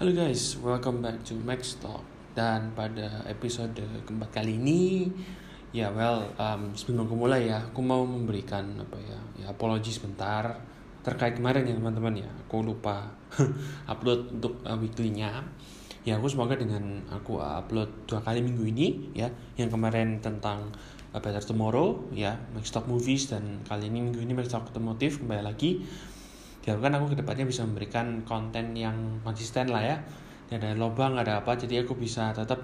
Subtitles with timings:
[0.00, 2.00] Halo guys, welcome back to Max Talk.
[2.32, 3.76] Dan pada episode
[4.08, 5.12] keempat kali ini
[5.76, 10.56] Ya well, um, sebelum aku mulai ya Aku mau memberikan apa ya, ya apologi sebentar.
[11.04, 13.12] Terkait kemarin ya teman-teman ya Aku lupa
[13.92, 15.44] upload untuk uh, weekly-nya.
[16.08, 19.28] Ya aku semoga dengan aku upload dua kali minggu ini ya
[19.60, 20.72] Yang kemarin tentang
[21.12, 25.20] uh, Better Tomorrow ya Max Talk Movies Dan kali ini minggu ini Max Talk Automotive
[25.20, 25.84] kembali lagi
[26.60, 29.96] diharapkan aku ke depannya bisa memberikan konten yang konsisten lah ya.
[30.46, 32.60] Tidak ada lobang ada apa jadi aku bisa tetap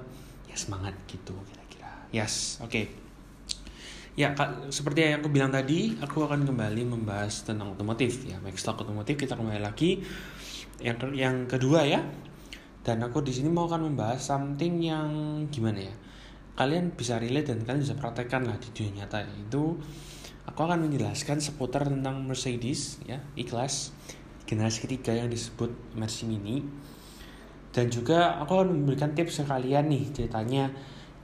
[0.50, 1.91] ya semangat gitu kira-kira.
[2.12, 2.70] Yes oke.
[2.70, 2.87] Okay.
[4.16, 8.40] ya kak, seperti yang aku bilang tadi aku akan kembali membahas tentang otomotif ya.
[8.40, 10.01] Max Talk otomotif kita kembali lagi.
[10.80, 12.01] Yang yang kedua ya
[12.87, 15.09] dan aku di sini mau akan membahas something yang
[15.51, 15.95] gimana ya?
[16.56, 19.76] Kalian bisa relate dan kalian bisa praktekkan lah di dunia nyata itu
[20.46, 23.92] aku akan menjelaskan seputar tentang Mercedes ya E-Class
[24.46, 26.62] generasi ketiga yang disebut Mercy Mini
[27.77, 30.73] dan juga aku akan memberikan tips ke kalian nih ceritanya.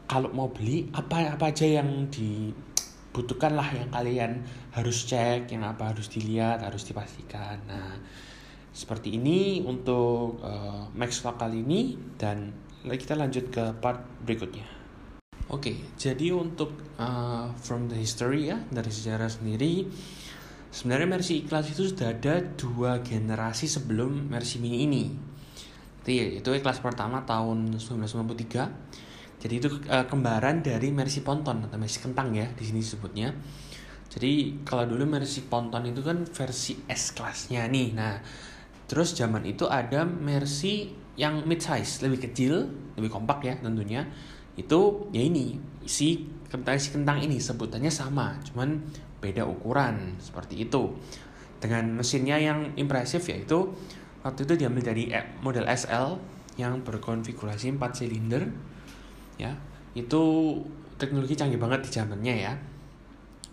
[0.04, 4.44] Kalau mau beli apa apa aja yang dibutuhkan lah yang kalian
[4.76, 7.56] harus cek yang apa harus dilihat harus dipastikan.
[7.64, 7.96] Nah
[8.68, 11.96] seperti ini untuk uh, Max Vlog kali ini.
[12.20, 12.52] Dan
[12.84, 14.81] kita lanjut ke part berikutnya
[15.52, 19.84] Oke, okay, jadi untuk uh, from the history ya dari sejarah sendiri,
[20.72, 25.12] sebenarnya Mercy E-Class itu sudah ada dua generasi sebelum Mercy Mini ini.
[26.00, 29.44] Jadi itu E-Class pertama tahun 1993.
[29.44, 33.36] Jadi itu uh, kembaran dari Mercy Ponton atau Mercy Kentang ya di sini disebutnya.
[34.08, 37.92] Jadi kalau dulu Mercy Ponton itu kan versi S kelasnya nih.
[37.92, 38.24] Nah,
[38.88, 44.08] terus zaman itu ada Mercy yang mid size, lebih kecil, lebih kompak ya tentunya
[44.56, 45.56] itu ya ini
[45.88, 48.76] si kentang si kentang ini sebutannya sama cuman
[49.22, 50.92] beda ukuran seperti itu.
[51.62, 53.70] Dengan mesinnya yang impresif yaitu
[54.26, 56.18] waktu itu diambil dari model SL
[56.58, 58.50] yang berkonfigurasi 4 silinder
[59.38, 59.54] ya.
[59.94, 60.58] Itu
[60.98, 62.52] teknologi canggih banget di zamannya ya.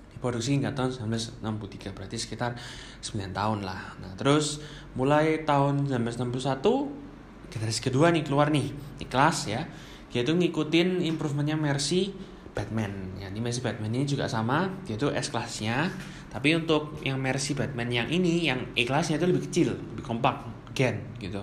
[0.10, 2.58] Diproduksi hingga tahun 1963 berarti sekitar
[3.00, 3.96] 9 tahun lah.
[4.02, 4.60] Nah terus
[4.98, 9.64] mulai tahun 1961 generasi kedua nih keluar nih di kelas ya
[10.10, 12.14] yaitu ngikutin improvementnya Mercy
[12.54, 13.16] Batman.
[13.22, 14.70] Ya ini Mercy Batman ini juga sama.
[14.90, 15.90] Yaitu S kelasnya.
[16.30, 20.46] Tapi untuk yang Mercy Batman yang ini yang E kelasnya itu lebih kecil lebih kompak
[20.74, 21.42] gen gitu.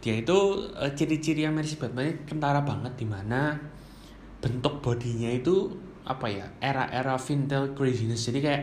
[0.00, 0.38] Dia itu
[0.76, 3.56] uh, ciri-ciri yang Mercy Batman ini kentara banget di mana
[4.38, 5.72] bentuk bodinya itu
[6.06, 8.28] apa ya era-era vintage craziness.
[8.28, 8.62] Jadi kayak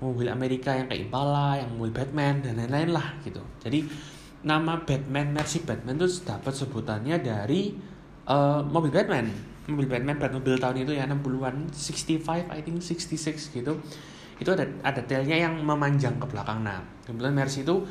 [0.00, 3.40] mobil Amerika yang kayak Impala yang mobil Batman dan lain-lain lah gitu.
[3.64, 3.82] Jadi
[4.44, 7.74] nama Batman Mercy Batman itu dapat sebutannya dari
[8.26, 9.30] uh, mobil Batman.
[9.66, 13.72] Mobil Batman mobil tahun itu ya 60-an 65 I think 66 gitu.
[14.36, 16.62] Itu ada ada tailnya yang memanjang ke belakang.
[16.62, 17.82] Nah kebetulan Mercy itu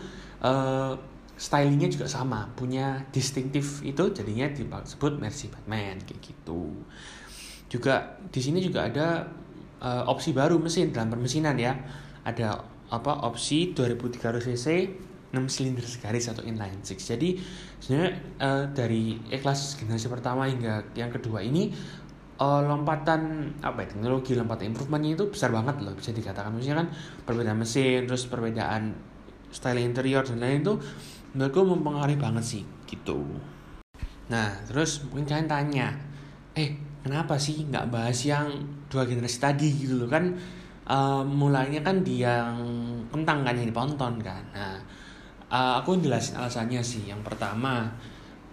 [0.46, 0.94] uh,
[1.36, 6.72] stylingnya juga sama punya distintif itu jadinya disebut Mercy Batman kayak gitu.
[7.68, 9.28] Juga di sini juga ada
[9.84, 11.76] uh, opsi baru mesin dalam permesinan ya.
[12.24, 14.68] Ada apa opsi 2300 cc
[15.36, 17.04] 6 silinder segaris atau inline six.
[17.12, 17.36] Jadi
[17.84, 21.76] sebenarnya uh, dari E-Class generasi pertama hingga yang kedua ini
[22.40, 26.56] uh, lompatan apa ya teknologi lompatan improvementnya itu besar banget loh bisa dikatakan.
[26.56, 26.88] Maksudnya kan
[27.28, 28.96] perbedaan mesin terus perbedaan
[29.52, 30.74] style interior dan lain itu
[31.36, 33.24] menurutku mempengaruhi banget sih gitu.
[34.32, 35.88] Nah terus mungkin kalian tanya
[36.56, 38.48] eh kenapa sih nggak bahas yang
[38.88, 39.70] dua generasi tadi?
[39.72, 40.36] Gitu loh kan
[40.90, 42.58] uh, mulainya kan di yang
[43.12, 44.44] kentang kan yang diponton kan.
[44.52, 44.76] Nah
[45.56, 47.08] uh, aku jelasin alasannya sih.
[47.08, 47.96] Yang pertama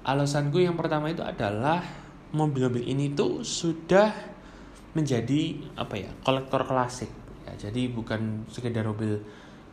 [0.07, 1.83] alasanku yang pertama itu adalah
[2.35, 4.11] mobil-mobil ini tuh sudah
[4.95, 7.11] menjadi apa ya kolektor klasik.
[7.49, 9.19] Ya jadi bukan sekedar mobil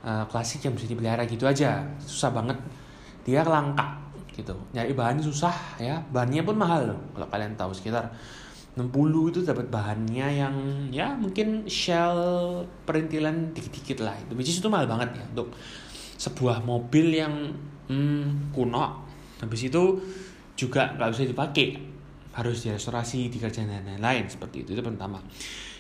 [0.01, 1.85] uh, klasik yang bisa dipelihara gitu aja.
[2.01, 2.57] Susah banget.
[3.23, 4.01] Dia langka
[4.34, 4.56] gitu.
[4.73, 6.01] Nyari bahan susah ya.
[6.09, 7.72] Bahannya pun mahal kalau kalian tahu.
[7.75, 8.09] Sekitar
[8.79, 8.95] 60
[9.34, 10.56] itu dapat bahannya yang
[10.88, 12.16] ya mungkin shell
[12.88, 14.16] perintilan dikit-dikit lah.
[14.16, 15.51] Itu which itu mahal banget ya untuk
[16.19, 17.56] sebuah mobil yang
[17.88, 19.07] hmm, kuno
[19.40, 19.84] habis itu
[20.60, 21.68] juga nggak bisa dipakai.
[22.36, 24.75] Harus direstorasi dikerjain dan lain-lain seperti itu.
[24.75, 25.19] Itu pertama.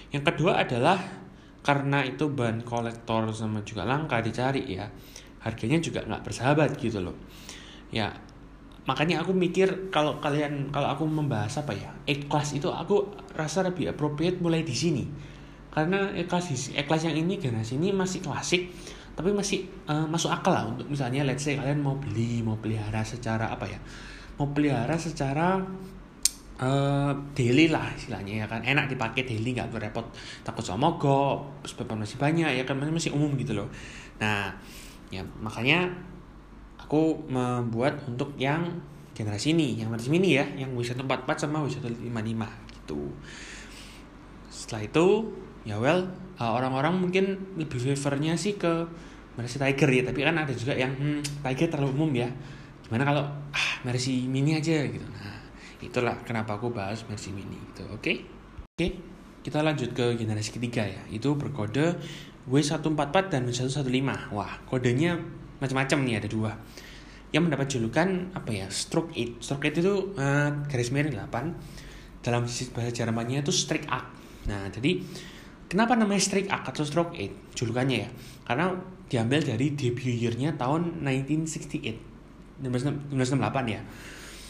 [0.09, 0.97] Yang kedua adalah
[1.59, 4.87] karena itu bahan kolektor sama juga langka dicari ya.
[5.43, 7.15] Harganya juga nggak bersahabat gitu loh.
[7.91, 8.15] Ya
[8.87, 13.05] makanya aku mikir kalau kalian kalau aku membahas apa ya E-class itu aku
[13.37, 15.03] rasa lebih appropriate mulai di sini.
[15.69, 18.71] Karena E-class E-class yang ini generasi ini masih klasik
[19.19, 23.03] tapi masih uh, masuk akal lah untuk misalnya let's say kalian mau beli mau pelihara
[23.03, 23.75] secara apa ya?
[24.39, 25.59] Mau pelihara secara
[26.63, 28.63] uh, daily lah istilahnya ya kan.
[28.63, 30.07] Enak dipakai daily nggak repot
[30.47, 33.67] takut sama mogok sebab masih banyak ya kan masih, masih umum gitu loh.
[34.23, 34.55] Nah
[35.11, 35.91] ya makanya
[36.79, 38.71] aku membuat untuk yang
[39.11, 43.11] generasi ini yang Mercy Mini ya yang W144 sama W155 gitu.
[44.47, 45.07] Setelah itu
[45.67, 46.07] ya well
[46.39, 47.25] uh, orang-orang mungkin
[47.59, 48.87] lebih favornya sih ke
[49.39, 52.27] Mercy Tiger ya tapi kan ada juga yang hmm, Tiger terlalu umum ya.
[52.83, 53.23] Gimana kalau
[53.55, 55.07] ah Mercy Mini aja gitu.
[55.07, 55.39] Nah
[55.79, 58.03] itulah kenapa aku bahas Mercy Mini gitu oke?
[58.03, 58.15] Okay?
[58.19, 58.91] oke okay,
[59.39, 60.99] kita lanjut ke generasi ketiga ya.
[61.07, 61.95] Itu berkode
[62.51, 65.15] W144 dan W115 wah kodenya
[65.63, 66.51] macam-macam nih ada dua.
[67.31, 71.79] Yang mendapat julukan apa ya stroke 8 stroke 8 itu uh, garis miring 8
[72.19, 72.43] dalam
[72.75, 74.09] bahasa Jermannya itu strike act
[74.47, 75.03] nah jadi
[75.69, 78.09] kenapa namanya strike act atau stroke 8 julukannya ya.
[78.43, 78.73] Karena
[79.05, 82.09] diambil dari debut year-nya tahun 1968
[82.59, 83.15] 1968
[83.71, 83.81] ya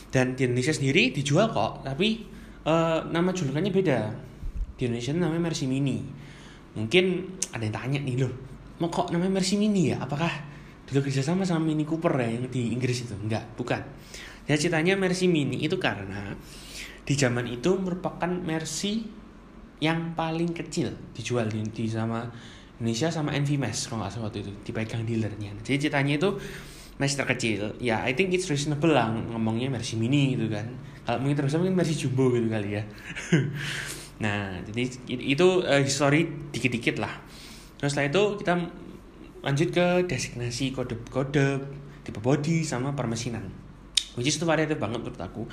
[0.10, 2.26] dan di Indonesia sendiri dijual kok tapi
[2.66, 4.00] uh, nama julukannya beda.
[4.80, 6.00] Di Indonesia namanya Mercy Mini
[6.74, 8.34] mungkin ada yang tanya nih loh
[8.80, 10.00] mau kok namanya Mercy Mini ya?
[10.00, 10.32] Apakah
[10.88, 13.14] dulu kerjasama sama Mini Cooper ya yang di Inggris itu?
[13.14, 13.84] Enggak bukan.
[14.48, 16.34] Ya ceritanya Mercy Mini itu karena
[17.04, 19.06] di zaman itu merupakan Mercy
[19.80, 22.28] yang paling kecil dijual di, di sama
[22.80, 25.52] Indonesia sama Envimes kalau nggak salah waktu itu dipegang dealernya.
[25.64, 26.30] Jadi ceritanya itu
[27.00, 27.80] Mercy terkecil.
[27.80, 30.68] Ya I think it's reasonable lah ngomongnya Mercy Mini gitu kan.
[31.08, 32.84] Kalau mungkin terus mungkin Mercy Jumbo gitu kali ya.
[34.20, 37.24] Nah jadi itu uh, history dikit-dikit lah.
[37.80, 38.54] Terus setelah itu kita
[39.40, 41.64] lanjut ke designasi kode-kode
[42.04, 43.48] tipe body sama permesinan.
[44.20, 45.48] Which is itu variatif banget menurut aku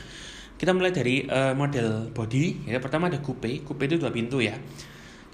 [0.57, 2.69] kita mulai dari uh, model body.
[2.69, 3.61] Ya pertama ada coupe.
[3.63, 4.57] Coupe itu dua pintu ya.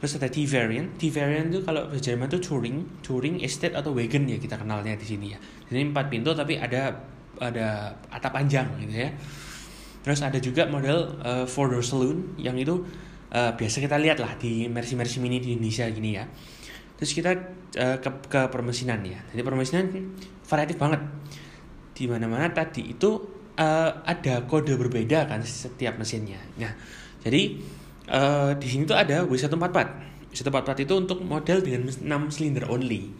[0.02, 2.76] Terus ada T variant T variant itu kalau bahasa Jerman itu touring.
[3.06, 5.38] Touring estate atau wagon ya kita kenalnya di sini ya.
[5.70, 6.90] Jadi empat pintu tapi ada
[7.38, 9.10] ada atap panjang gitu ya.
[10.02, 12.82] Terus ada juga model uh, four door saloon yang itu
[13.30, 16.26] uh, biasa kita lihat lah di Mercy Mercy Mini di Indonesia gini ya.
[16.98, 17.30] Terus kita
[17.78, 19.22] uh, ke, ke permesinan ya.
[19.30, 19.86] Jadi permesinan
[20.42, 21.02] variatif banget.
[21.94, 26.72] Di mana mana tadi itu uh, ada kode berbeda kan setiap mesinnya nah
[27.24, 27.58] jadi
[28.10, 29.78] uh, di sini tuh ada W144
[30.32, 33.12] W144 itu untuk model dengan 6 silinder only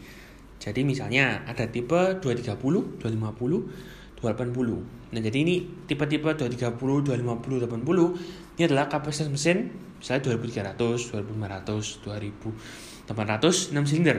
[0.57, 8.63] jadi misalnya ada tipe 230 250 280 nah jadi ini tipe-tipe 230 250 280 ini
[8.69, 9.69] adalah kapasitas mesin
[9.99, 14.17] misalnya 2300 2500 2000 806 silinder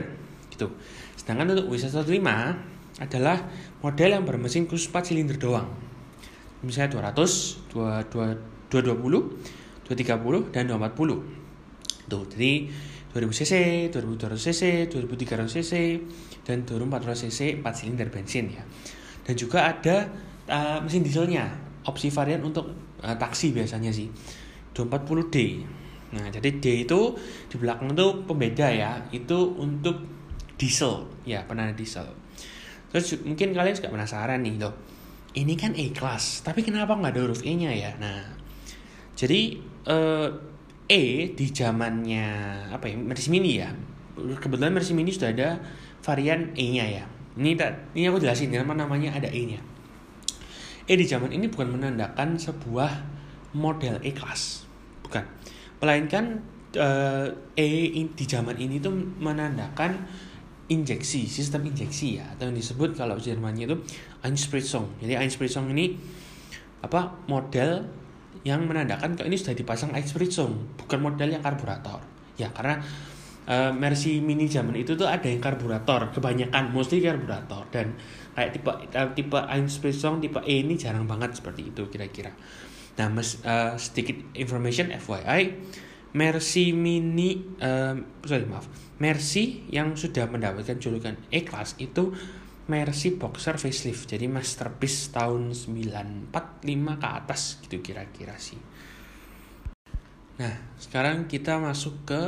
[0.53, 0.71] gitu.
[1.17, 2.21] Sedangkan untuk W115
[3.01, 3.37] adalah
[3.83, 5.67] model yang bermesin khusus 4 silinder doang.
[6.65, 8.73] Misalnya 200, 220,
[9.85, 12.09] 230 dan 240.
[12.09, 12.51] Tuh, jadi
[13.13, 13.53] 2000 cc,
[13.93, 15.73] 2200 cc, 2300 cc
[16.43, 18.63] dan 2400 cc 4 silinder bensin ya.
[19.25, 20.09] Dan juga ada
[20.49, 21.47] uh, mesin dieselnya,
[21.85, 24.09] opsi varian untuk uh, taksi biasanya sih.
[24.75, 25.37] 240D
[26.15, 26.99] Nah, jadi D itu
[27.51, 29.03] di belakang itu pembeda ya.
[29.11, 29.99] Itu untuk
[30.55, 32.07] diesel, ya penanda diesel.
[32.93, 34.71] Terus mungkin kalian juga penasaran nih loh.
[35.35, 37.91] Ini kan class, tapi kenapa nggak ada huruf E-nya ya?
[37.99, 38.23] Nah,
[39.19, 40.29] jadi eh,
[40.85, 42.27] E di zamannya
[42.71, 43.73] apa ya Mercy Mini ya.
[44.15, 45.59] Kebetulan Mercy Mini sudah ada
[45.99, 47.03] varian E-nya ya.
[47.35, 49.59] Ini tak, ini aku jelasin nama namanya ada E-nya.
[50.85, 52.91] E di zaman ini bukan menandakan sebuah
[53.57, 54.63] model E class,
[55.01, 55.25] bukan
[55.81, 56.45] melainkan
[56.77, 57.27] uh,
[57.57, 60.05] E di zaman ini tuh menandakan
[60.65, 63.77] injeksi sistem injeksi ya atau yang disebut kalau Jermannya itu
[64.25, 65.93] Einspritzung jadi Einspritzung ini
[66.81, 67.85] apa model
[68.45, 71.97] yang menandakan kalau ini sudah dipasang Einspritzung bukan model yang karburator.
[72.37, 72.77] Ya karena
[73.49, 77.65] uh, Mercy Mini zaman itu tuh ada yang karburator kebanyakan mostly karburator.
[77.73, 77.97] Dan
[78.37, 82.29] kayak tipe uh, tipe Einspritzung tipe E ini jarang banget seperti itu kira-kira.
[82.95, 85.51] Nah, mes, uh, sedikit information FYI,
[86.15, 88.71] Mercy Mini, uh, sorry maaf,
[89.03, 92.15] Mercy yang sudah mendapatkan julukan E-Class itu
[92.65, 96.33] Mercy Boxer facelift, jadi masterpiece tahun 945
[96.97, 98.57] ke atas gitu kira-kira sih.
[100.41, 102.21] Nah, sekarang kita masuk ke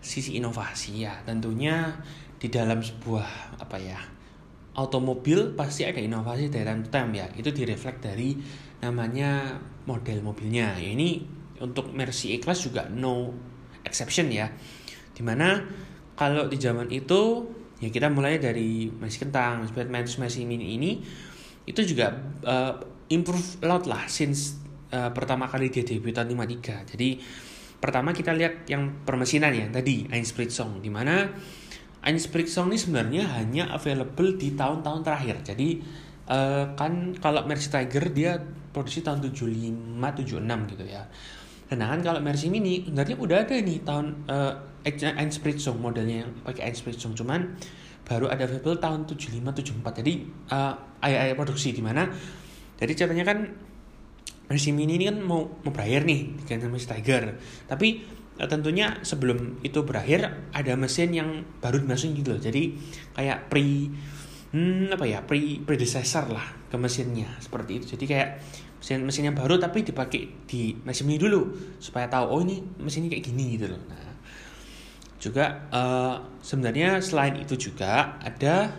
[0.00, 1.20] sisi inovasi ya.
[1.28, 1.92] Tentunya
[2.40, 4.00] di dalam sebuah apa ya
[4.76, 7.26] automobil pasti ada inovasi dari time to time ya.
[7.36, 8.36] Itu direflek dari
[8.80, 10.76] namanya model mobilnya.
[10.80, 11.24] Ya, ini
[11.60, 13.32] untuk Mercy E-Class juga no
[13.84, 14.48] exception ya.
[15.12, 15.64] Di mana
[16.16, 17.44] kalau di zaman itu
[17.80, 20.90] ya kita mulai dari Mercy Kentang, Mercy Mercy Mini ini
[21.66, 22.14] itu juga
[22.46, 22.78] uh,
[23.10, 24.56] improve a lot lah since
[24.94, 26.94] uh, pertama kali dia debut tahun 53.
[26.94, 27.08] Jadi
[27.76, 31.28] pertama kita lihat yang permesinan ya tadi Einspritzung di mana
[32.06, 35.36] Einspritzung ini sebenarnya hanya available di tahun-tahun terakhir.
[35.42, 35.82] Jadi
[36.30, 38.38] uh, kan kalau Mercy Tiger dia
[38.70, 39.42] produksi tahun 75
[39.98, 41.02] 76 gitu ya.
[41.66, 44.54] Sedangkan kalau Mercy Mini sebenarnya udah ada nih tahun uh,
[44.86, 47.58] Einspritzung modelnya yang pakai Einspritzung cuman
[48.06, 49.42] baru ada available tahun 75
[49.82, 50.00] 74.
[50.00, 50.12] Jadi
[50.54, 52.06] uh, ayah-ayah produksi di mana?
[52.78, 53.38] Jadi ceritanya kan
[54.46, 57.34] Mercy Mini ini kan mau mau berakhir nih dengan Mercy Tiger.
[57.66, 57.88] Tapi
[58.38, 62.38] eh, tentunya sebelum itu berakhir ada mesin yang baru dimasukin gitu loh.
[62.38, 62.78] Jadi
[63.18, 63.90] kayak pre
[64.54, 67.26] hmm, apa ya pre predecessor lah ke mesinnya.
[67.42, 67.98] Seperti itu.
[67.98, 68.28] Jadi kayak
[68.86, 73.18] mesin mesinnya baru tapi dipakai di mesin ini dulu supaya tahu oh ini mesin ini
[73.18, 73.82] kayak gini gitu loh.
[73.90, 74.14] Nah
[75.18, 78.70] juga uh, sebenarnya selain itu juga ada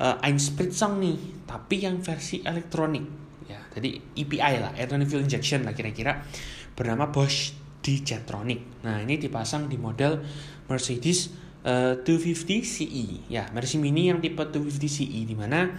[0.00, 3.26] uh, Einspritzung nih tapi yang versi elektronik.
[3.76, 6.24] Jadi EPI lah, Electronic Fuel Injection lah kira-kira
[6.72, 7.52] bernama Bosch
[7.84, 8.80] D-Jetronic.
[8.88, 10.24] Nah ini dipasang di model
[10.64, 11.28] Mercedes
[11.68, 15.76] uh, 250 CE ya Mercy Mini yang tipe 250 CE di mana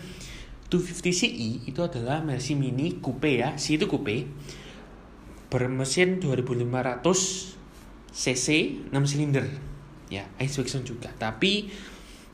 [0.68, 4.28] 250 CE itu adalah Mercy Mini coupe ya, C itu coupe.
[5.48, 7.04] Bermesin 2500
[8.12, 8.48] cc
[8.92, 9.48] 6 silinder.
[10.12, 11.08] Ya Einspritzung juga.
[11.16, 11.72] Tapi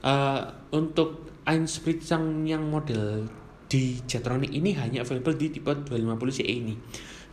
[0.01, 3.29] uh, untuk Einspritzung yang model
[3.69, 6.73] di Jetronic ini hanya available di tipe 250 CE ini.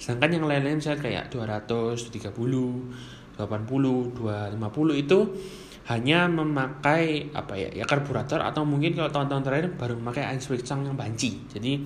[0.01, 5.19] Sedangkan yang lain-lain misalnya kayak 200, 230, 80, 250 itu
[5.91, 10.95] hanya memakai apa ya ya karburator atau mungkin kalau tahun-tahun terakhir baru memakai Einspritzung yang
[10.95, 11.43] banci.
[11.51, 11.83] Jadi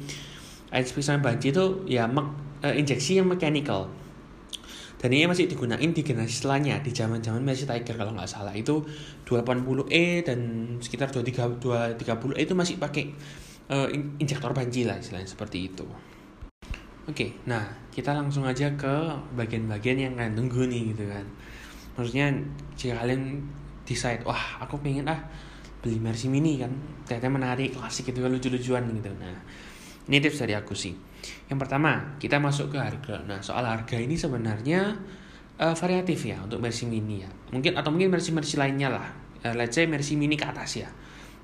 [0.68, 2.28] Einspritzung yang banci itu ya mek,
[2.60, 3.88] uh, injeksi yang mechanical.
[5.00, 8.84] Dan ini masih digunakan di generasi setelahnya di zaman-zaman Mercy Tiger kalau nggak salah itu
[9.28, 10.40] 280E dan
[10.80, 11.60] sekitar 230
[12.00, 13.12] 230E itu masih pakai
[13.72, 13.88] uh,
[14.20, 15.84] injektor banji lah istilahnya seperti itu.
[17.04, 21.24] Oke, okay, nah kita langsung aja ke bagian-bagian yang kalian tunggu nih gitu kan.
[22.00, 22.26] Maksudnya
[22.80, 23.44] jika kalian
[23.84, 25.20] decide, wah aku pengen ah
[25.84, 26.72] beli Mercy Mini kan,
[27.04, 29.12] ternyata menarik, klasik itu kan lucu-lucuan gitu.
[29.20, 29.36] Nah,
[30.08, 30.96] ini tips dari aku sih.
[31.48, 33.20] Yang pertama, kita masuk ke harga.
[33.28, 34.96] Nah, soal harga ini sebenarnya
[35.60, 37.30] uh, variatif ya untuk Mercy Mini ya.
[37.52, 39.06] Mungkin atau mungkin Mercy-Mercy lainnya lah.
[39.44, 40.88] Uh, let's say Mercy Mini ke atas ya.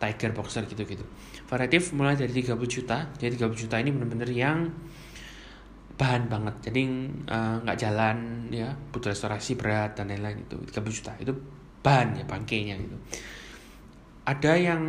[0.01, 1.05] Tiger Boxer gitu-gitu
[1.45, 4.73] variatif mulai dari 30 juta jadi 30 juta ini benar-benar yang
[6.01, 6.81] bahan banget jadi
[7.29, 11.37] eh, nggak uh, jalan ya butuh restorasi berat dan lain-lain itu 30 juta itu
[11.81, 12.97] bahan ya bangkainya gitu
[14.31, 14.83] ada yang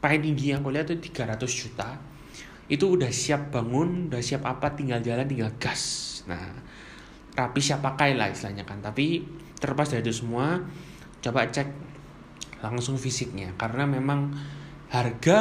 [0.00, 1.96] paling tinggi yang kuliah itu 300 juta.
[2.68, 6.20] Itu udah siap bangun udah siap apa tinggal jalan tinggal gas.
[6.28, 6.52] Nah
[7.34, 8.80] rapi siap pakai lah istilahnya kan.
[8.80, 9.24] Tapi
[9.60, 10.60] terlepas dari itu semua
[11.20, 11.68] coba cek
[12.64, 13.52] langsung fisiknya.
[13.60, 14.32] Karena memang
[14.88, 15.38] harga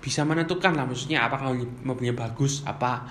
[0.00, 0.84] bisa menentukan lah.
[0.84, 3.08] Maksudnya apakah mobilnya bagus apa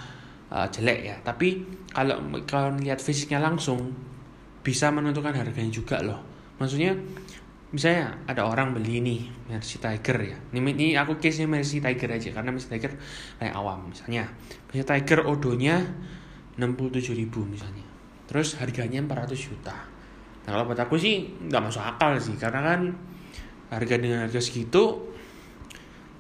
[0.54, 1.16] uh, jelek ya.
[1.26, 3.94] Tapi kalau kalau lihat fisiknya langsung
[4.62, 6.98] bisa menentukan harganya juga loh maksudnya
[7.68, 9.18] misalnya ada orang beli ini
[9.52, 10.38] Mercy Tiger ya.
[10.56, 12.96] Ini, ini aku case nya Mercy Tiger aja karena Mercy Tiger
[13.40, 14.32] kayak awam misalnya.
[14.72, 15.84] Mercy Tiger odonya
[16.56, 17.84] 67 ribu misalnya.
[18.28, 19.76] Terus harganya 400 juta.
[20.48, 22.82] Nah kalau buat aku sih nggak masuk akal sih karena kan
[23.68, 25.12] harga dengan harga segitu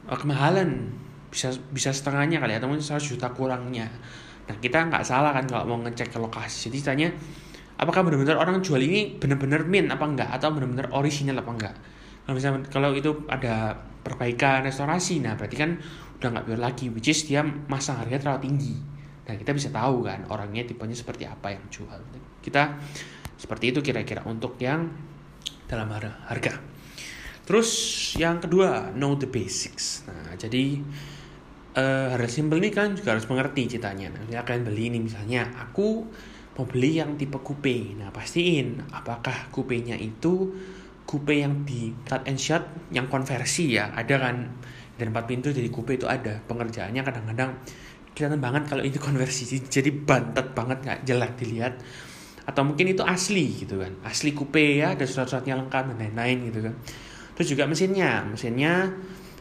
[0.07, 0.91] uh, kemahalan.
[1.31, 3.87] Bisa bisa setengahnya kali atau mungkin 100 juta kurangnya.
[4.47, 6.67] Nah kita nggak salah kan kalau mau ngecek ke lokasi.
[6.67, 7.09] Jadi tanya
[7.77, 10.29] apakah benar-benar orang jual ini benar-benar min apa enggak?
[10.33, 11.75] Atau benar-benar original apa enggak?
[12.25, 15.79] Kalau misalnya kalau itu ada perbaikan restorasi nah berarti kan
[16.17, 18.75] udah nggak biar lagi which is dia masang harga terlalu tinggi.
[19.27, 21.99] Nah kita bisa tahu kan orangnya tipenya seperti apa yang jual.
[22.43, 22.75] Kita
[23.37, 24.89] seperti itu kira-kira untuk yang
[25.69, 26.77] dalam harga.
[27.47, 27.71] Terus
[28.19, 30.03] yang kedua, know the basics.
[30.03, 30.83] Nah, jadi
[31.79, 34.11] uh, harga simple ini kan juga harus mengerti ceritanya.
[34.11, 36.03] Nah, kalian beli ini misalnya, aku
[36.57, 37.93] mau beli yang tipe coupe.
[37.95, 40.57] Nah, pastiin apakah coupenya itu
[41.05, 43.93] coupe yang di cut and shot yang konversi ya.
[43.93, 44.35] Ada kan
[44.97, 46.41] dan empat pintu jadi coupe itu ada.
[46.41, 47.61] Pengerjaannya kadang-kadang
[48.17, 49.61] kelihatan banget kalau itu konversi.
[49.61, 51.73] Jadi bantet banget nggak jelek dilihat
[52.47, 56.63] atau mungkin itu asli gitu kan asli coupe ya ada surat-suratnya lengkap dan lain-lain gitu
[56.63, 56.79] kan
[57.37, 58.97] Terus juga mesinnya, mesinnya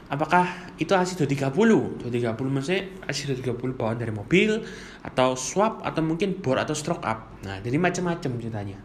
[0.06, 0.46] apakah
[0.78, 2.06] itu AC 230?
[2.06, 2.06] 230
[2.50, 4.62] mesin AC 230 bawaan dari mobil
[5.02, 7.42] atau swap atau mungkin bor atau stroke up.
[7.42, 8.78] Nah, jadi macam-macam ceritanya.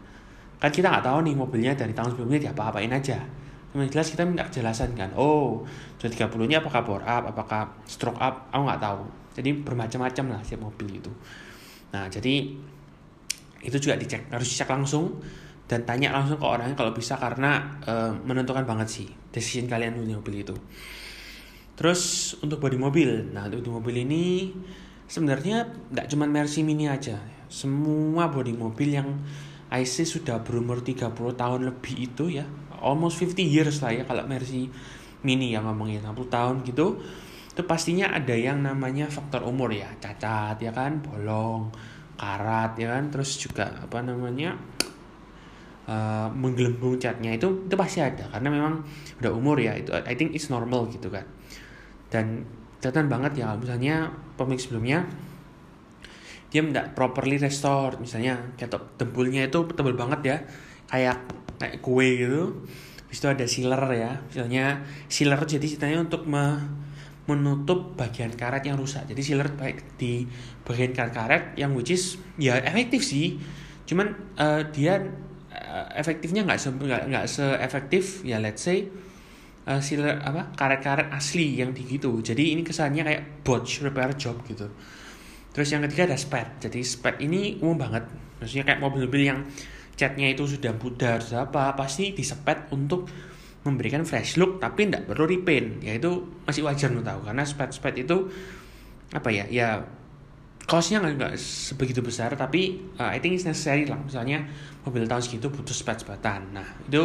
[0.58, 3.18] Kan kita nggak tahu nih mobilnya dari tahun sebelumnya diapa-apain aja.
[3.72, 5.10] Yang jelas kita minta kejelasan kan.
[5.16, 5.64] Oh,
[6.02, 9.02] 230 nya apakah bor up, apakah stroke up, aku nggak tahu.
[9.32, 11.10] Jadi bermacam-macam lah setiap mobil itu.
[11.94, 12.52] Nah, jadi
[13.62, 15.22] itu juga dicek, harus dicek langsung
[15.70, 20.12] dan tanya langsung ke orangnya kalau bisa karena uh, menentukan banget sih decision kalian beli
[20.12, 20.56] mobil itu.
[21.72, 24.52] Terus untuk bodi mobil, nah untuk mobil ini
[25.08, 27.16] sebenarnya nggak cuma Mercy Mini aja,
[27.48, 29.08] semua bodi mobil yang
[29.72, 32.44] IC sudah berumur 30 tahun lebih itu ya,
[32.76, 34.68] almost 50 years lah ya kalau Mercy
[35.24, 37.00] Mini yang ngomongin 60 tahun gitu,
[37.52, 41.72] itu pastinya ada yang namanya faktor umur ya, cacat ya kan, bolong,
[42.20, 44.60] karat ya kan, terus juga apa namanya
[45.86, 48.28] uh, menggelembung catnya itu itu pasti ada.
[48.30, 48.82] Karena memang
[49.22, 51.26] udah umur ya itu I think it's normal gitu kan.
[52.12, 52.44] Dan
[52.82, 55.06] kelihatan banget ya misalnya pemilik sebelumnya
[56.52, 60.36] dia tidak properly restore misalnya kayak dempulnya itu tebal banget ya
[60.90, 61.16] kayak
[61.56, 62.66] kayak kue gitu.
[63.08, 64.64] Habis itu ada sealer ya misalnya
[65.08, 66.60] sealer jadi ceritanya untuk me,
[67.30, 69.06] menutup bagian karet yang rusak.
[69.08, 70.26] Jadi sealer baik di
[70.66, 73.38] bagian karet-karet yang which is ya efektif sih.
[73.86, 75.00] Cuman uh, dia
[75.94, 78.86] efektifnya nggak se nggak nggak seefektif ya let's say
[79.68, 79.80] uh,
[80.22, 84.66] apa karet-karet asli yang di gitu jadi ini kesannya kayak botch repair job gitu
[85.52, 86.56] Terus yang ketiga ada spare.
[86.58, 88.08] Jadi spare ini umum banget.
[88.40, 89.44] Maksudnya kayak mobil-mobil yang
[89.94, 93.06] catnya itu sudah pudar, sudah apa, pasti disepet untuk
[93.62, 95.84] memberikan fresh look tapi tidak perlu repaint.
[95.84, 98.16] Ya itu masih wajar menurut tahu karena spare-spare itu
[99.12, 99.44] apa ya?
[99.52, 99.84] Ya
[100.62, 103.98] costnya nggak sebegitu besar tapi uh, I think it's necessary lah.
[103.98, 104.46] Misalnya
[104.86, 106.54] mobil tahun segitu butuh spare-sparean.
[106.54, 107.02] Nah itu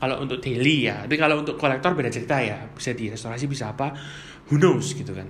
[0.00, 1.04] kalau untuk daily ya.
[1.04, 2.64] Tapi kalau untuk kolektor beda cerita ya.
[2.72, 3.92] Bisa di restorasi bisa apa?
[4.50, 5.28] Who knows gitu kan.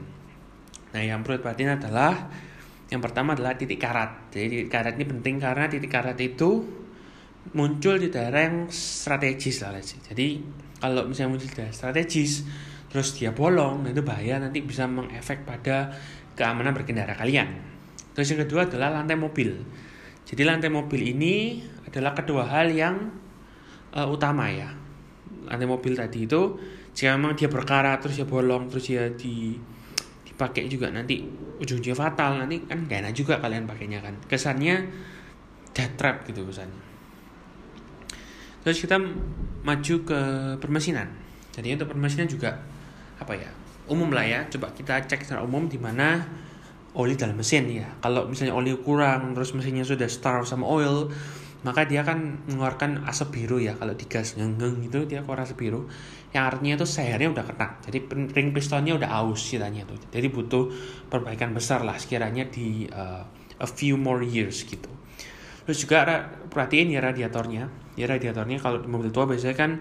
[0.94, 2.30] Nah yang perlu perhatian adalah
[2.88, 4.30] yang pertama adalah titik karat.
[4.30, 6.62] Jadi titik karat ini penting karena titik karat itu
[7.52, 9.76] muncul di daerah yang strategis lah.
[9.82, 10.40] Jadi
[10.80, 12.46] kalau misalnya muncul di daerah strategis
[12.88, 15.90] terus dia bolong, nah itu bahaya nanti bisa mengefek pada
[16.34, 17.48] keamanan berkendara kalian.
[18.14, 19.50] Terus yang kedua adalah lantai mobil.
[20.22, 23.10] Jadi lantai mobil ini adalah kedua hal yang
[23.94, 24.70] uh, utama ya.
[25.50, 26.58] Lantai mobil tadi itu
[26.94, 29.58] jika memang dia berkarat terus dia bolong terus dia di
[30.34, 31.22] dipakai juga nanti
[31.62, 34.82] ujung-ujungnya fatal nanti kan gak enak juga kalian pakainya kan kesannya
[35.70, 36.82] death trap gitu kesannya
[38.66, 38.98] terus kita
[39.62, 40.20] maju ke
[40.58, 41.06] permesinan
[41.54, 42.58] jadi untuk permesinan juga
[43.18, 43.50] apa ya
[43.90, 44.40] umum lah ya.
[44.48, 46.24] Coba kita cek secara umum di mana
[46.94, 47.88] oli dalam mesin ya.
[48.00, 51.10] Kalau misalnya oli kurang terus mesinnya sudah starve sama oil
[51.64, 53.74] maka dia akan mengeluarkan asap biru ya.
[53.74, 55.88] Kalau digas ngeng gitu dia keluar asap biru.
[56.34, 57.68] Yang artinya itu sehernya udah kena.
[57.82, 57.98] Jadi
[58.36, 60.70] ring pistonnya udah aus ceritanya tuh jadi butuh
[61.08, 63.24] perbaikan besar lah sekiranya di uh,
[63.58, 64.90] a few more years gitu.
[65.64, 66.04] Terus juga
[66.52, 67.72] perhatiin ya radiatornya.
[67.96, 69.80] Ya radiatornya kalau di mobil tua biasanya kan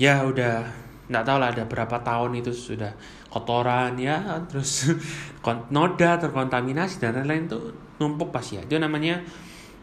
[0.00, 0.64] ya udah
[1.08, 2.92] nggak tahu lah ada berapa tahun itu sudah
[3.28, 4.88] kotoran ya terus
[5.74, 7.62] noda terkontaminasi dan lain-lain tuh
[8.00, 8.62] numpuk pasti ya.
[8.64, 9.20] Itu namanya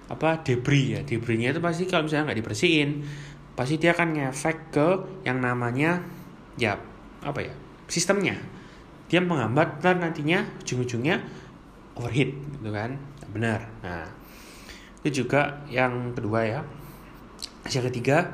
[0.10, 1.02] apa debris ya.
[1.06, 2.90] Debrisnya itu pasti kalau misalnya nggak dibersihin
[3.56, 4.88] pasti dia akan ngefek ke
[5.24, 6.02] yang namanya
[6.58, 6.76] ya
[7.22, 7.54] apa ya
[7.86, 8.36] sistemnya.
[9.06, 11.22] Dia menghambat dan nantinya ujung-ujungnya
[11.94, 12.98] overheat gitu kan.
[13.30, 13.62] Benar.
[13.86, 14.10] Nah
[15.06, 16.62] itu juga yang kedua ya.
[17.70, 18.34] Yang ketiga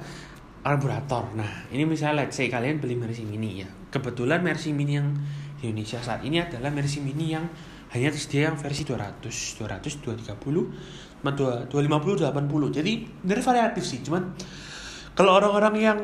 [0.63, 1.36] karburator.
[1.36, 5.13] Nah ini misalnya let's say kalian beli Mercy Mini ya kebetulan Mercy Mini yang
[5.60, 7.45] di Indonesia saat ini adalah Mercy Mini yang
[7.91, 14.32] hanya tersedia yang versi 200 200 230 250 80 jadi dari variatif sih cuman
[15.12, 15.99] kalau orang-orang yang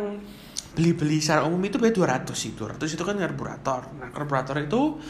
[0.78, 2.54] beli-beli secara umum itu bayar 200 sih.
[2.54, 3.98] 200 itu kan karburator.
[3.98, 5.02] Nah karburator itu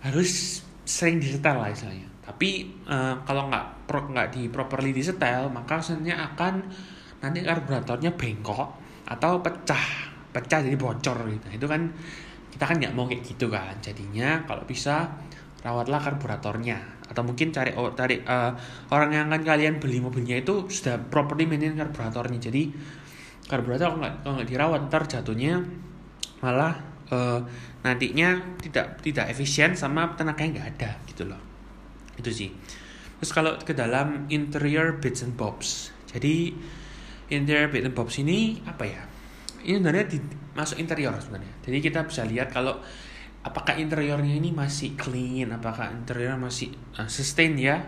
[0.00, 2.08] harus sering disetel lah istilahnya.
[2.24, 6.54] Tapi uh, kalau nggak pro, nggak di properly disetel maka sebenarnya akan
[7.20, 11.46] nanti karburatornya bengkok atau pecah pecah jadi bocor gitu.
[11.62, 11.92] Itu kan
[12.52, 13.76] kita kan nggak mau kayak gitu kan.
[13.84, 15.12] Jadinya kalau bisa
[15.62, 17.04] rawatlah karburatornya.
[17.08, 18.56] Atau mungkin cari oh, cari uh,
[18.88, 22.40] orang yang akan kalian beli mobilnya itu sudah properly maintain karburatornya.
[22.40, 22.72] Jadi
[23.46, 25.60] karburator kalau nggak dirawat ntar jatuhnya
[26.40, 26.74] malah
[27.12, 27.40] uh,
[27.84, 31.40] nantinya tidak tidak efisien sama tenaganya nggak ada gitu loh.
[32.16, 32.50] Itu sih.
[33.22, 35.94] Terus kalau ke dalam interior bits and bobs.
[36.10, 36.50] Jadi
[37.30, 39.11] interior bits and bobs ini apa ya
[39.62, 40.18] ini sebenarnya di,
[40.52, 41.52] masuk interior sebenarnya.
[41.64, 42.76] Jadi kita bisa lihat kalau
[43.42, 47.78] apakah interiornya ini masih clean apakah interior masih uh, sustain ya.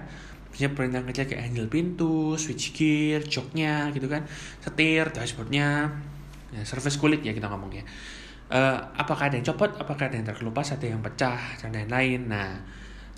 [0.51, 4.23] Misalnya perintah kecil kayak handle pintu switch gear joknya gitu kan.
[4.63, 5.91] Setir dashboardnya.
[6.55, 7.83] Ya, surface kulit ya kita ngomongnya.
[8.47, 12.31] Uh, apakah ada yang copot apakah ada yang terkelupas ada yang pecah dan lain-lain.
[12.31, 12.63] Nah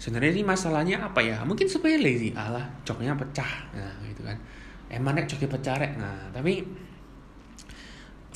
[0.01, 1.45] sebenarnya ini masalahnya apa ya?
[1.45, 3.69] Mungkin sepele sih alah joknya pecah.
[3.77, 4.41] Nah gitu kan.
[4.89, 5.93] Emang joknya pecah rek.
[6.01, 6.65] Nah tapi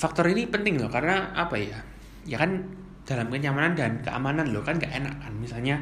[0.00, 1.76] faktor ini penting loh karena apa ya?
[2.24, 2.64] Ya kan
[3.04, 5.32] dalam kenyamanan dan keamanan lo kan gak enak kan?
[5.36, 5.76] Misalnya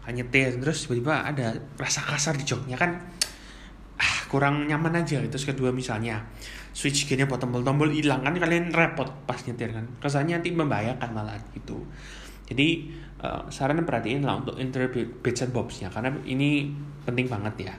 [0.00, 2.96] kan nyetir terus tiba-tiba ada rasa kasar di joknya kan
[4.00, 6.24] ah kurang nyaman aja terus kedua misalnya
[6.72, 9.84] switch gearnya buat tombol-tombol hilang kan kalian repot pas nyetir kan.
[10.00, 11.84] Kesannya nanti membahayakan malah gitu.
[12.48, 14.88] Jadi uh, saran perhatiin lah untuk interior
[15.20, 16.72] bits and bobsnya karena ini
[17.04, 17.74] penting banget ya.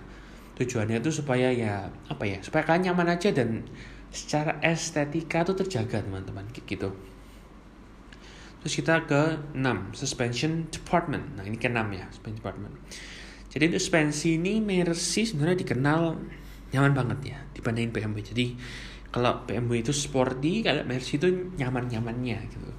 [0.62, 2.38] Tujuannya itu supaya ya apa ya?
[2.46, 3.66] Supaya kalian nyaman aja dan
[4.12, 6.92] secara estetika tuh terjaga teman-teman gitu
[8.62, 11.34] Terus kita ke 6, suspension department.
[11.34, 12.78] Nah, ini ke 6 ya, suspension department.
[13.50, 16.14] Jadi untuk suspensi ini Mercy sebenarnya dikenal
[16.70, 18.22] nyaman banget ya dibandingin BMW.
[18.22, 18.46] Jadi
[19.10, 22.70] kalau BMW itu sporty, kalau Mercy itu nyaman-nyamannya gitu.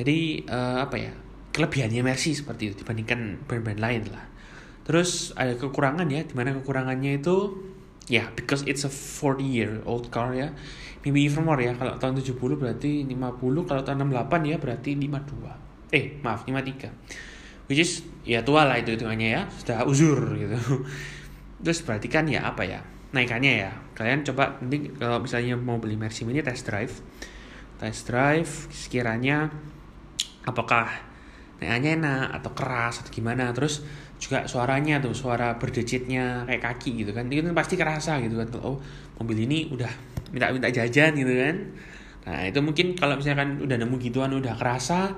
[0.00, 1.12] Jadi uh, apa ya?
[1.56, 4.28] kelebihannya Mercy seperti itu dibandingkan brand-brand lain lah
[4.84, 7.56] terus ada kekurangan ya di mana kekurangannya itu
[8.06, 10.50] yeah, because it's a 40 year old car ya.
[11.06, 11.74] Maybe even more ya.
[11.74, 17.78] Kalau tahun 70 berarti 50 kalau tahun 68 ya berarti 52 eh maaf 53 which
[17.78, 19.42] is ya tua lah itu hitungannya ya.
[19.50, 20.58] Sudah uzur gitu.
[21.64, 22.80] Terus berarti kan ya apa ya
[23.14, 23.72] naikannya ya.
[23.94, 26.94] Kalian coba nanti kalau misalnya mau beli Mercy Mini test drive.
[27.78, 29.52] Test drive sekiranya
[30.46, 30.88] apakah
[31.58, 33.50] naikannya enak atau keras atau gimana.
[33.54, 33.86] Terus
[34.16, 37.28] juga suaranya tuh suara berdecitnya kayak kaki gitu kan.
[37.28, 38.80] Itu pasti kerasa gitu kan oh
[39.20, 39.90] mobil ini udah
[40.32, 41.56] minta minta jajan gitu kan.
[42.26, 45.14] Nah itu mungkin kalau misalkan udah nemu gituan udah kerasa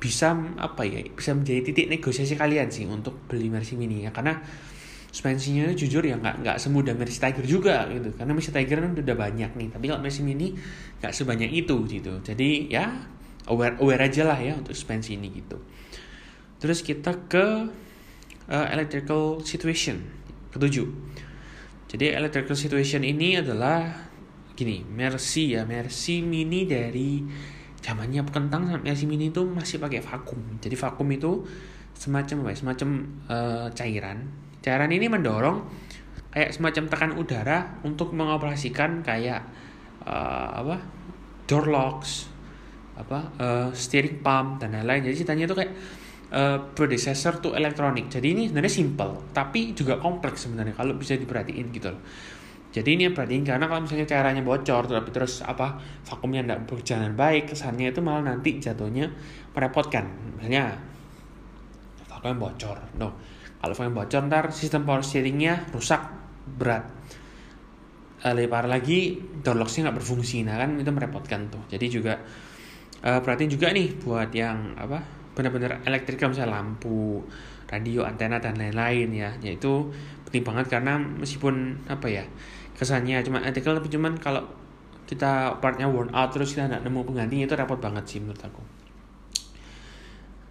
[0.00, 4.10] bisa apa ya bisa menjadi titik negosiasi kalian sih untuk beli Mercy Mini ya.
[4.14, 4.40] Karena
[5.10, 8.14] suspensinya jujur ya nggak nggak semudah Mercy Tiger juga gitu.
[8.14, 10.54] Karena Mercy Tiger kan udah banyak nih tapi kalau Mercy Mini
[11.02, 12.22] nggak sebanyak itu gitu.
[12.22, 12.88] Jadi ya
[13.50, 15.58] aware aware aja lah ya untuk suspensi ini gitu.
[16.60, 17.68] Terus kita ke
[18.50, 20.02] uh, electrical situation.
[20.50, 20.90] Ketujuh.
[21.90, 24.10] Jadi electrical situation ini adalah
[24.54, 27.24] gini Mercy ya Mercy Mini dari
[27.80, 30.38] zamannya kentang sampai Mercy Mini itu masih pakai vakum.
[30.60, 31.42] Jadi vakum itu
[31.96, 32.88] semacam apa ya, semacam
[33.26, 34.18] uh, cairan.
[34.60, 35.64] Cairan ini mendorong
[36.30, 39.42] kayak semacam tekan udara untuk mengoperasikan kayak
[40.04, 40.76] uh, apa?
[41.48, 42.30] Door locks
[42.94, 43.18] apa?
[43.40, 45.10] Uh, steering pump dan lain-lain.
[45.10, 45.72] Jadi ceritanya itu kayak
[46.32, 48.06] uh, predecessor to elektronik.
[48.10, 52.02] Jadi ini sebenarnya simple, tapi juga kompleks sebenarnya kalau bisa diperhatiin gitu loh.
[52.70, 55.74] Jadi ini yang perhatiin karena kalau misalnya caranya bocor tapi terus apa
[56.06, 59.10] vakumnya tidak berjalan baik, kesannya itu malah nanti jatuhnya
[59.50, 60.06] merepotkan.
[60.38, 60.78] Misalnya
[62.06, 63.18] vakumnya bocor, no.
[63.58, 65.98] Kalau vakum bocor ntar sistem power steeringnya rusak
[66.46, 66.86] berat.
[68.20, 71.66] Uh, lebih parah lagi door nggak berfungsi, nah kan itu merepotkan tuh.
[71.66, 72.22] Jadi juga
[73.02, 77.24] uh, perhatiin juga nih buat yang apa benar-benar elektrikal misalnya lampu
[77.72, 79.32] radio antena dan lain-lain ya.
[79.40, 79.88] Yaitu
[80.28, 82.24] penting banget karena meskipun apa ya
[82.76, 84.44] kesannya cuma elektrikal tapi cuman kalau
[85.10, 88.62] kita partnya worn out terus kita nggak nemu penggantinya itu repot banget sih menurut aku.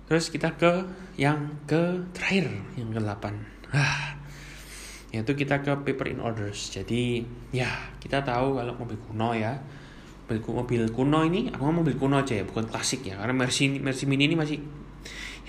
[0.09, 0.83] Terus kita ke
[1.15, 4.17] yang ke terakhir yang ke 8 ah
[5.09, 6.69] yaitu kita ke paper in orders.
[6.69, 9.57] Jadi ya kita tahu kalau mobil kuno ya.
[10.29, 13.81] Mobil, mobil kuno ini aku mau mobil kuno aja ya bukan klasik ya karena Mercy
[13.81, 14.61] Mercy Mini ini masih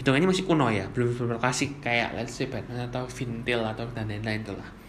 [0.01, 4.09] hitungannya masih kuno ya belum belum klasik kayak let's say Batman atau Vintil atau dan
[4.09, 4.81] lain-lain itulah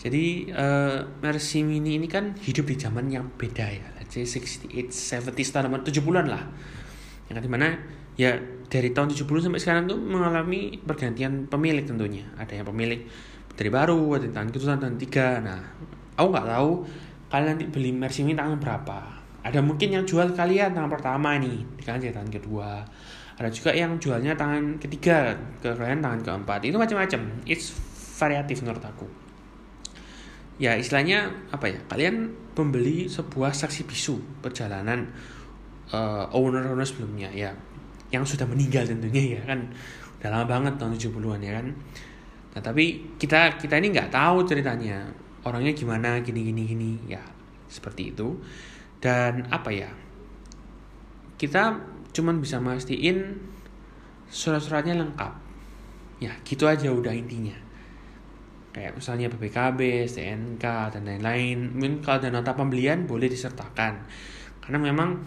[0.00, 4.88] jadi uh, Mercy Mini ini kan hidup di zaman yang beda ya let's say 68
[5.28, 6.42] 70 tahun 70-an lah.
[7.28, 7.68] Yang di mana
[8.16, 8.34] ya
[8.66, 12.24] dari tahun 70 sampai sekarang tuh mengalami pergantian pemilik tentunya.
[12.40, 13.04] Ada yang pemilik
[13.54, 15.38] dari baru ada tahun kedua tahun tiga.
[15.44, 15.60] Nah
[16.16, 16.70] aku nggak tahu
[17.30, 18.98] kalian nanti beli Mercy ini tangan berapa.
[19.44, 22.82] Ada mungkin yang jual kalian tangan pertama nih kalian tangan kedua
[23.40, 25.32] ada juga yang jualnya tangan ketiga
[25.64, 26.60] ke kalian tangan keempat.
[26.60, 27.40] Itu macam-macam.
[27.48, 27.72] It's
[28.20, 29.08] variatif menurut aku.
[30.60, 31.80] Ya istilahnya apa ya?
[31.88, 35.08] Kalian membeli sebuah saksi bisu perjalanan
[35.88, 37.56] uh, owner-owner sebelumnya ya.
[38.12, 39.72] Yang sudah meninggal tentunya ya kan?
[40.20, 41.66] Udah lama banget tahun 70-an ya kan?
[42.52, 45.08] Nah tapi kita kita ini nggak tahu ceritanya.
[45.48, 46.92] Orangnya gimana gini gini gini.
[47.08, 47.24] Ya
[47.72, 48.36] seperti itu.
[49.00, 49.88] Dan apa ya?
[51.40, 53.38] Kita cuman bisa mastiin
[54.30, 55.32] surat-suratnya lengkap.
[56.22, 57.56] Ya gitu aja udah intinya.
[58.70, 61.74] Kayak misalnya BPKB, STNK dan lain-lain.
[61.74, 64.06] Mungkin kalau ada nota pembelian boleh disertakan.
[64.62, 65.18] Karena memang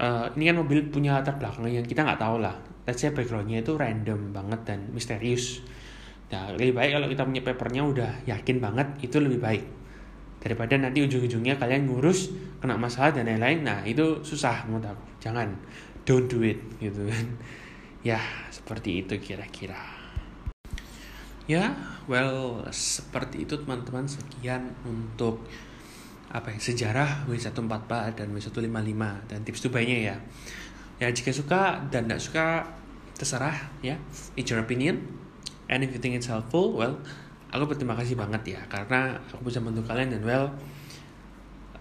[0.00, 2.56] uh, ini kan mobil punya latar belakang yang kita nggak tahu lah.
[2.88, 5.60] Let's say backgroundnya itu random banget dan misterius.
[6.26, 9.64] Nah, lebih baik kalau kita punya papernya udah yakin banget itu lebih baik.
[10.42, 12.30] Daripada nanti ujung-ujungnya kalian ngurus
[12.62, 13.66] kena masalah dan lain-lain.
[13.66, 15.04] Nah, itu susah menurut aku.
[15.18, 15.50] Jangan,
[16.06, 17.26] don't do it gitu kan.
[18.06, 18.22] Ya,
[18.54, 19.82] seperti itu kira-kira.
[21.50, 21.74] Ya,
[22.06, 25.42] well, seperti itu teman-teman sekian untuk
[26.30, 30.16] apa ya sejarah W144 dan W155 dan tips Dubai-nya ya.
[31.02, 32.46] Ya jika suka dan tidak suka
[33.18, 33.98] terserah ya,
[34.38, 35.02] it's your opinion
[35.66, 36.94] and if you think it's helpful well
[37.50, 40.46] aku berterima kasih banget ya karena aku bisa membantu kalian dan well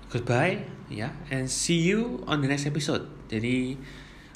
[0.09, 3.77] goodbye ya and see you on the next episode jadi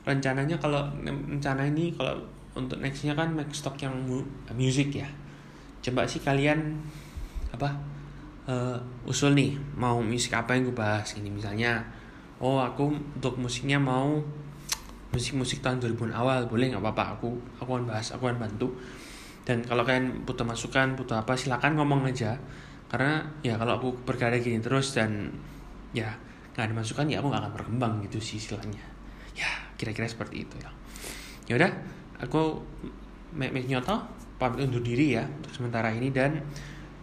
[0.07, 2.15] rencananya kalau rencana ini kalau
[2.55, 4.23] untuk nextnya kan make stock yang mu
[4.55, 5.09] music ya.
[5.79, 6.75] Coba sih kalian
[7.55, 7.71] apa
[8.49, 11.29] uh, usul nih mau musik apa yang gue bahas ini.
[11.31, 11.83] Misalnya
[12.39, 14.19] oh aku untuk musiknya mau
[15.09, 16.49] musik-musik tahun 2000 awal.
[16.49, 17.29] Boleh nggak apa-apa aku
[17.61, 18.73] aku akan bahas aku akan bantu.
[19.47, 22.35] Dan kalau kalian butuh masukan butuh apa silakan ngomong aja.
[22.89, 25.29] Karena ya kalau aku berkarya gini terus dan
[25.93, 26.09] ya
[26.57, 28.83] nggak ada masukan ya aku nggak akan berkembang gitu sih istilahnya.
[29.37, 30.69] Ya kira-kira seperti itu ya.
[31.47, 31.71] Ya udah
[32.19, 32.59] aku
[33.31, 34.03] make nyoto
[34.35, 36.43] pamit undur diri ya untuk sementara ini dan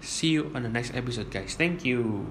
[0.05, 1.57] see you on the next episode guys.
[1.57, 2.29] Thank you